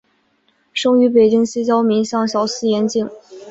[0.73, 3.07] 生于北京西郊民巷小四眼井。